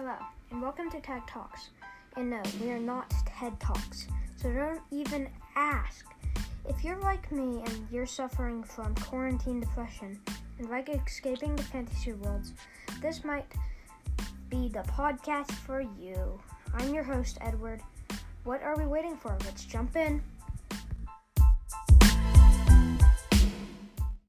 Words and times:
Hello, 0.00 0.14
and 0.52 0.62
welcome 0.62 0.88
to 0.92 1.00
TED 1.00 1.26
Talks. 1.26 1.70
And 2.16 2.30
no, 2.30 2.40
we 2.62 2.70
are 2.70 2.78
not 2.78 3.12
TED 3.26 3.58
Talks, 3.58 4.06
so 4.36 4.48
don't 4.52 4.80
even 4.92 5.28
ask. 5.56 6.06
If 6.68 6.84
you're 6.84 7.00
like 7.00 7.32
me 7.32 7.64
and 7.66 7.88
you're 7.90 8.06
suffering 8.06 8.62
from 8.62 8.94
quarantine 8.94 9.58
depression 9.58 10.20
and 10.60 10.70
like 10.70 10.88
escaping 10.88 11.56
the 11.56 11.64
fantasy 11.64 12.12
worlds, 12.12 12.52
this 13.02 13.24
might 13.24 13.52
be 14.48 14.68
the 14.68 14.84
podcast 14.84 15.50
for 15.50 15.80
you. 15.80 16.40
I'm 16.74 16.94
your 16.94 17.02
host, 17.02 17.38
Edward. 17.40 17.82
What 18.44 18.62
are 18.62 18.76
we 18.76 18.86
waiting 18.86 19.16
for? 19.16 19.36
Let's 19.46 19.64
jump 19.64 19.96
in. 19.96 20.22